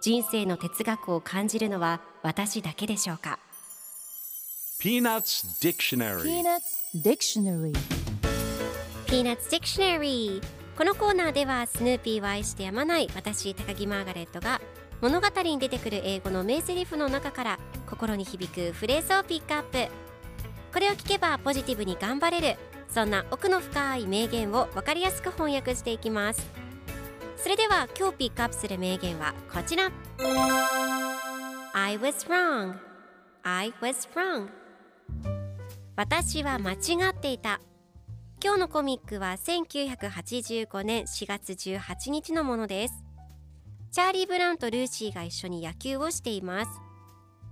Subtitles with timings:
[0.00, 3.38] 人生の哲学を感じるのは私だけでしょうか
[4.80, 6.22] ？Peanuts Dictionary.
[6.22, 7.72] Peanuts Dictionary.
[9.06, 10.42] Peanuts Dictionary
[10.78, 14.60] このコーナーではスヌーピーを愛してやまない私高木マーガレットが
[15.00, 17.58] 物語に出てくる英語の名台詞の中から
[17.88, 20.10] 心に響くフレーズをピックアップ。
[20.72, 22.56] これを聞けばポジティブに頑張れる
[22.88, 26.48] そんな奥の深い名言を分かりやすく翻訳していきます
[27.42, 29.90] それでは今日ピックアップする名言はこちら。
[31.72, 32.74] I was wrong.
[33.42, 34.48] I was wrong.
[35.96, 36.76] 私は間違
[37.10, 37.60] っていた。
[38.44, 43.04] 今日のコミックは1985年4月18日のものです。
[43.90, 46.70] チャーリー・ブラウンとルーシーが一緒に野球をしています。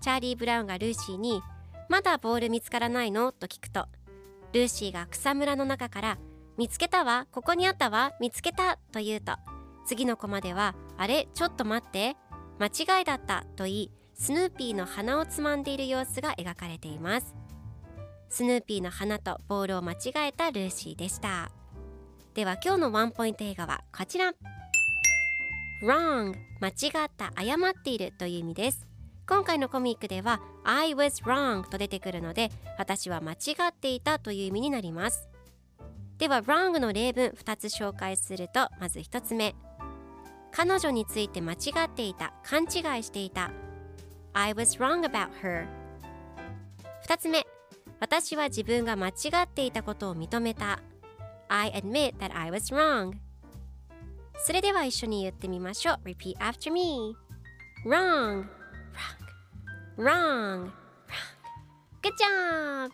[0.00, 1.42] チャーリー・ブラウンがルーシーに
[1.88, 3.32] まだボール見つからないの？
[3.32, 3.86] と聞くと
[4.52, 6.18] ルーシーが草むらの中から
[6.56, 7.26] 見つけたわ。
[7.30, 8.12] ここにあったわ。
[8.20, 9.32] 見つけたと言うと
[9.86, 12.16] 次のコマではあれちょっと待って。
[12.58, 17.34] 間違いだったと言いスヌーピーの鼻をつまんでいる様子が描かれています。
[18.28, 21.50] スヌーピーの花とボールを間違えたルーシーでした。
[22.34, 24.32] では今日のワンポイント映画はこちら。
[25.84, 28.86] wrong 間違った誤っているという意味です。
[29.26, 33.36] 今回のコミックでは I was wrong と出てくるので私は間違
[33.68, 35.28] っていたという意味になります。
[36.18, 39.54] では wrong の例文2つ紹介するとまず1つ目。
[40.56, 43.50] 彼女について間違っていた勘違いしていた
[44.32, 45.66] I was wrong about her
[47.08, 47.44] 2つ目
[47.98, 50.80] 私は自分が間違っていたことを認めた
[51.48, 53.14] I admit that I was wrong
[54.44, 57.16] それでは一緒に言ってみましょう Repeat after me
[57.84, 58.44] Wrong
[59.96, 60.70] Wrong Wrong Wrong
[62.02, 62.92] Good job!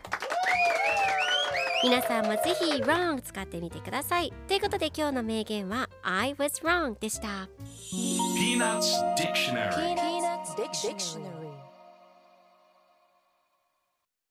[1.83, 7.49] 皆さんもぜひ wrong 使ってみてくださいということで今日の名言は I was wrong でした
[8.37, 11.30] Peanuts Dictionary Peanuts Dictionary